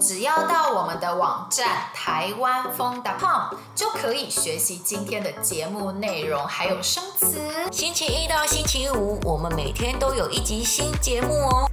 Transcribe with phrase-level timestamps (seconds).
[0.00, 7.38] 只要到我们的网站台湾风 .com 就可以学习今天的节目内容，还有生词。
[7.70, 11.70] 星期一到星期五，我们每天都有一集新节目哦。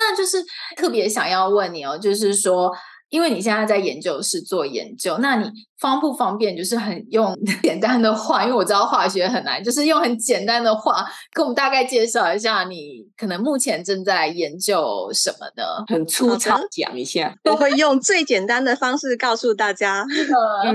[0.00, 0.44] 那就是
[0.76, 2.74] 特别想要问你哦，就是说，
[3.08, 5.50] 因为你现在在研究室做研究，那你。
[5.80, 6.56] 方不方便？
[6.56, 7.32] 就是很用
[7.62, 15.62] 简单的话，因为我知道化学很难，就是用很简单的话跟我们大概介绍一下，你可能目前正在研究什么呢？
[15.86, 20.04] 很粗糙讲一下，我会用最简单的方式告诉大家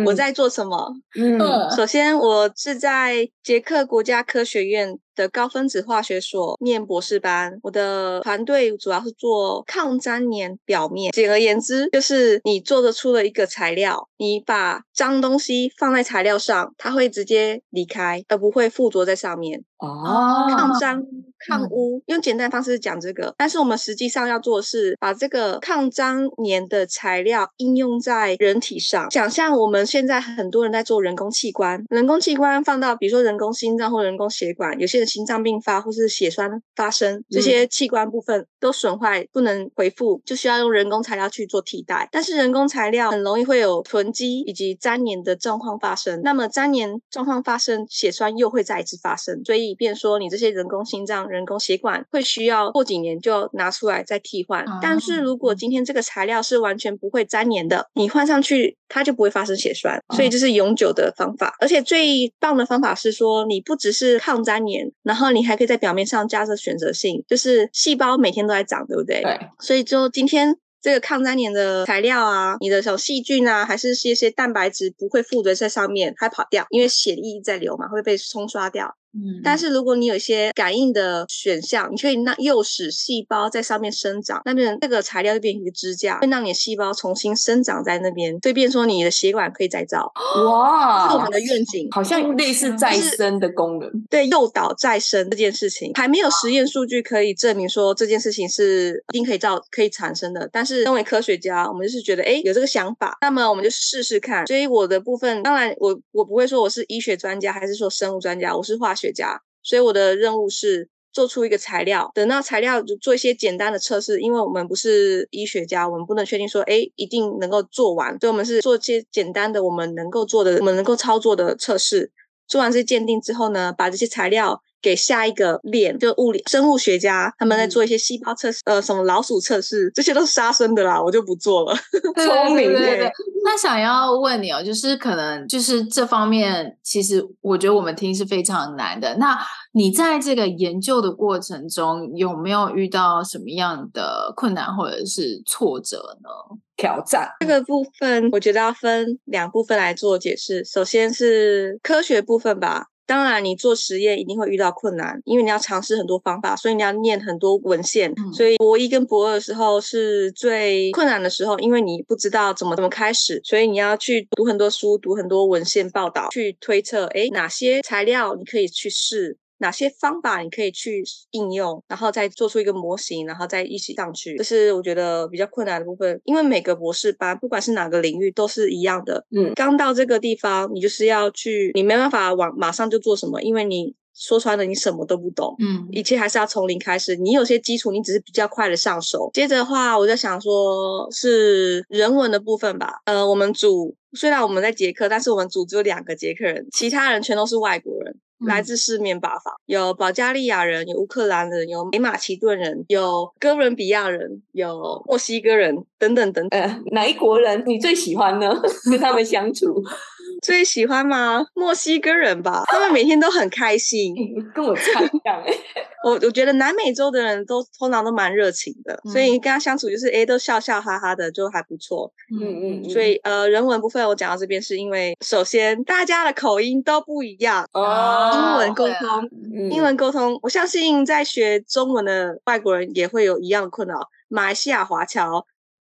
[0.06, 0.94] 我在做什么。
[1.20, 1.38] 嗯，
[1.76, 11.12] 首先我是在捷克国家科学院的高分子化学所念博士班，我的团队主要是做抗粘黏表面。
[11.12, 19.64] 简而言之，就是你做得出了一个材料，你把脏东西放在材料上，它会直接离开，而不会附着在上面。
[19.78, 21.04] 哦，抗脏。
[21.48, 29.10] 抗污，用简单方式讲这个，但是我们实际上要做的是把这个抗粘黏的材料应用在人体上。
[29.12, 42.08] 想象我们现在很多人在做人工器官，人工器官放到比如说人工心脏或人工血管，有些人心脏病发或是血栓发生，这些器官部分都损坏不能恢复，就需要用人工材料去做替代。
[42.12, 51.28] 但是人工材料很容易会有囤积以及粘黏的状况发生，那么粘黏状况发生，血栓又会再一次发生，所以便说你这些人工心脏。
[51.34, 61.56] 人工血管会需要过几年就拿出来再替换，但是如果今天这个材料是完全不会粘连的，你换上去它就不会发生血栓，所以这是永久的方法。
[61.60, 69.24] 而且最棒的方法是说，你不只是抗粘连，然后你还可以在表面上加上选择性，就是细胞每天都在长，对不对？
[69.24, 69.40] 对。
[69.60, 78.94] 所以就今天这个抗粘连的材料啊，你的小细菌啊，还是一些蛋白质不会附着在上面，还跑掉，因为血液在流嘛，会被冲刷掉。
[79.16, 90.12] 嗯，但是如果你有一些感应的选项，你可以让诱使细胞在上面生长，那边那个材料就变成一个支架，会让你的细胞重新生长在那边，对，变说你的血管可以再造。
[90.46, 93.90] 哇，是我们的愿景，好像类似再生的功能。
[94.10, 104.48] 对，诱导再生这件事情还没有实验数据可以证明说这件事情是一定可以造可以产生的，但是身为科学家，我们就是觉得哎有这个想法，那么我们就试试看。
[104.48, 109.03] 所以我的部分，当然我我不会说我是医学专家，还是说生物专家，我是化学。
[109.04, 122.12] 学家，所以我的任务是做出一个材料，等到材料就做一些简单的测试，因为我们不是医学家，我们不能确定说，哎，一定能够做完，所以我们是做一些简单的，我们能够做的，我们能够操作的测试。
[122.48, 124.62] 做完这些鉴定之后呢，把这些材料。
[124.84, 131.76] 给下一个链，就物理生物学家他们在做一些细胞测试，呃，什么老鼠测试，这些都是杀生的啦，我就不做了。
[132.16, 133.12] 聪明，对对对。
[133.46, 139.16] 那想要问你哦，就是可能就是这方面，其实我觉得我们听是非常难的。
[139.18, 139.38] 那
[139.74, 146.30] 你在这个研究的过程中，有没有遇到什么样的困难或者是挫折呢？
[146.76, 150.66] 挑战这个部分，我觉得要分两部分来做解释。
[150.66, 152.88] 首先是科学部分吧。
[153.06, 158.12] 当然，你做实验一定会遇到困难，因为你要尝试很多方法，所以你要念很多文献。
[158.18, 169.38] 嗯、所以博一跟博二的时候是最困难的时候，因为你不知道怎么怎么开始，所以你要去读很多书，读很多文献报道，去推测，诶，哪些材料你可以去试。
[169.60, 176.20] 哪些方法你可以去应用，然后再做出一个模型，然后再一起上去，这是我觉得比较困难的部分。
[176.26, 179.26] 因为每个博士班，不管是哪个领域，都是一样的。
[179.36, 185.56] 嗯，刚到这个地方，你就是要去，你没办法往马上就做什么，因为你说穿了，你什么都不懂。
[185.60, 187.16] 嗯，一切还是要从零开始。
[187.16, 189.30] 你有些基础，你只是比较快的上手。
[189.34, 193.02] 接着的话，我在想说，是人文的部分吧。
[193.06, 198.03] 呃，我们组虽然我们在捷克，但是我们组只有两个捷克人，其他人全都是外国人。
[198.46, 206.62] 来自四面八方，有保加利亚人，有乌克兰人，有美马其顿人，有哥伦比亚人，有墨西哥人，等等等等。
[206.62, 208.50] 呃，哪一国人你最喜欢呢？
[208.90, 209.82] 跟他们相处？
[210.42, 211.46] 最喜欢吗？
[211.54, 214.14] 墨西哥人吧，他们每天都很开心，
[214.54, 215.54] 跟我差一样哎。
[216.04, 222.12] 我我觉得南美洲的人都通常都蛮热情的，嗯、所以跟他相处就是哎，都笑笑哈哈的，就还不错。
[222.32, 222.90] 嗯嗯，嗯。
[222.90, 234.10] 所以呃，人文部分我讲到这边，是因为首先大家的口音都不一样哦，英文沟通，嗯、英文沟通，我相信在学中文的外国人也会有一样的困扰。
[234.28, 235.46] 马来西亚华侨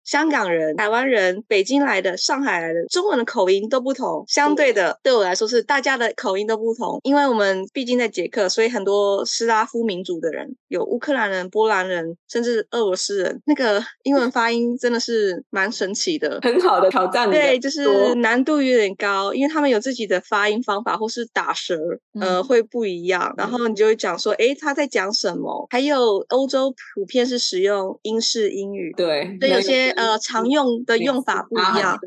[0.07, 4.25] 香港人、台湾人、北京来的、上海来的，中文的口音都不同。
[4.29, 17.29] 相对的，对我来说是大家的口音都不同，因为我们毕竟在捷克，所以很多斯拉夫民族的人，有乌克兰人、波兰人，甚至俄罗斯人，那个英文发音真的是蛮神奇的，很好的挑战。
[17.29, 21.77] 对，就是难度有点高，因为他们有自己的发音方法或是打舌，
[22.21, 23.35] 呃，会不一样。
[23.37, 25.67] 然后你就会讲说，诶，他在讲什么？
[25.71, 31.99] 还有欧洲普遍是使用英式英语，对，所以有些呃常用的用法不一样。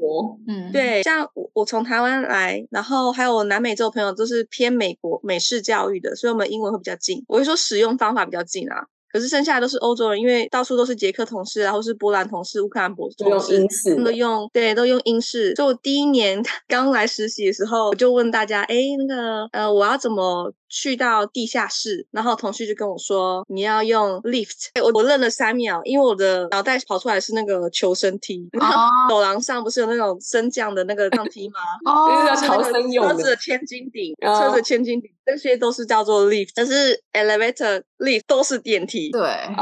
[0.48, 7.24] 嗯，对，像我我从台湾来，然后还有南美洲朋友都是偏美国美式教育的，所以我们英文会比较近。
[7.28, 8.86] 我会说使用方法比较近啊。
[9.12, 15.56] 可是剩下的都是欧洲人，因为到处都是捷克同事，然后是波兰同事、乌克兰同事，都用英式，都用对，都用英式。
[15.56, 20.54] 所以我第一年 刚来实习的时候，我就问大家，哎，那个呃，我要怎么？
[20.70, 28.48] 去到地下室，然后同事就跟我说：“你要用 lift。”我我愣了三秒，因为我的脑袋跑出来是那个求生梯。
[28.54, 28.76] 然后
[29.10, 31.60] 走廊上不是有那种升降的那个上梯吗？
[31.86, 33.14] 哦，就是逃生用的。
[33.14, 36.52] 车子的千斤顶，车子的千斤顶，这些都是叫做 lift。
[36.54, 39.10] 但是 elevator、lift 都是电梯。
[39.12, 39.22] 对，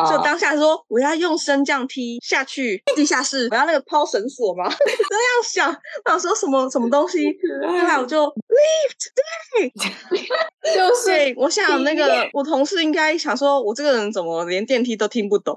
[0.09, 4.68] 就当下说我要用升降梯下去地下室，我要那个抛绳索吗？
[4.75, 5.81] 这样想，
[6.13, 7.25] 我说什么什么东西？
[7.65, 9.12] 后来我就 lift，
[9.56, 9.69] 对，
[10.75, 10.96] 就。
[11.05, 15.55] 对，我想那个我同事应该想说，我这个人怎么连电梯都听不懂？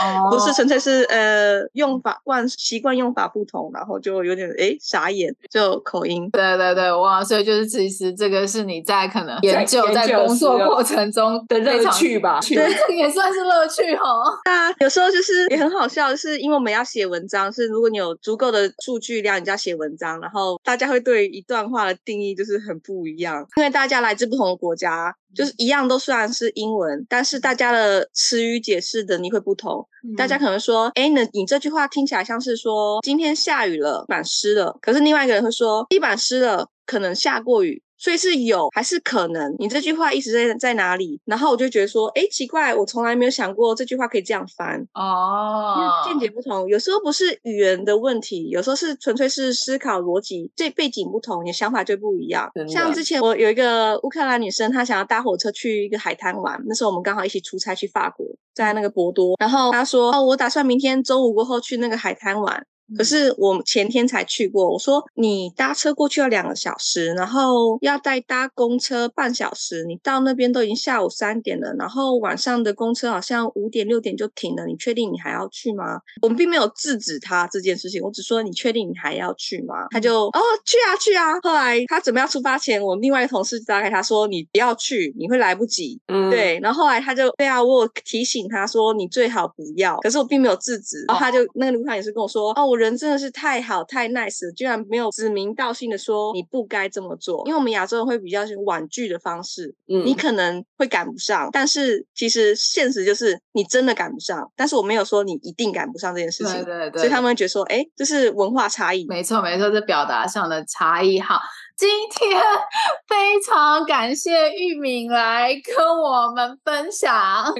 [0.00, 6.28] 哦，不是纯粹是呃用法惯习惯用法不同，然后就有点诶傻眼，就口音。
[6.30, 12.40] 对对对，哇，所以就是其实这个是你在可能研究在工作过程中的乐趣吧？
[12.40, 14.04] 对，这个也算是乐趣哈。
[14.50, 25.14] 啊，有时候就是也很好笑，就是因为我们要写文章，是如果你有足够的数据量，你就要写文章，然后大家会对一段话的定义就是很不一样，因为大家来自不同的国家。
[25.34, 29.86] 就是一样，都虽然是英文，但是大家的词语解释的你会不同。
[30.02, 34.76] 嗯、大家可能说，哎，那你这句话听起来像是说今天下雨了，地板湿了。
[34.80, 37.82] 可是另外一个人会说，地板湿了，可能下过雨。
[38.04, 39.56] 所以是有还是可能？
[39.58, 41.18] 你这句话意思在在哪里？
[41.24, 45.90] 然后我就觉得说，哎，奇怪，我从来没有想过这句话可以这样翻哦。
[46.06, 52.50] 见解不同，有时候不是语言的问题，有时候是纯粹是思考逻辑，这背景不同，你的想法就不一样。
[52.68, 62.66] 像之前我有一个乌克兰女生，她想要搭火车去一个海滩玩，那时候我们刚好一起出差去法国，在那个博多，然后她说，哦，我打算明天中午过后去那个海滩玩。
[62.96, 76.00] 可是我前天才去过，我说你搭车过去要两个小时，然后要再搭公车半小时，你到那边都已经下午三点了，然后晚上的公车好像五点六点就停了，你确定你还要去吗？
[76.22, 79.86] 我们并没有制止他这件事情，我只说你确定你还要去吗？
[79.90, 81.40] 他就哦去啊去啊。
[81.42, 86.00] 后来他准备要出发前，我另外一个同事打给他说你不要去，你会来不及。
[86.08, 86.58] 嗯，对。
[86.60, 91.04] 然后后来他就对啊，我有提醒他说你最好不要，可是我并没有制止。
[91.08, 92.74] 然后他就那个旅客也是跟我说哦。
[92.84, 97.42] 人真的是太好太 nice 了，居然没有指名道姓的说你不该这么做。
[97.46, 104.50] 因为我们亚洲人会比较是婉拒的方式，嗯，你可能会赶不上，但是其实现实就是你真的赶不上。
[104.54, 109.06] 但是我没有说你一定赶不上这件事情，对对对，所以他们会觉得说，哎，这是文化差异。
[109.08, 111.18] 没错没错，这表达上的差异。
[111.18, 111.40] 好，
[111.76, 112.40] 今天
[113.08, 117.54] 非常感谢玉敏来跟我们分享，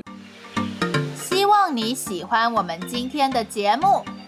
[1.16, 4.04] 希望你喜欢我们今天的节目。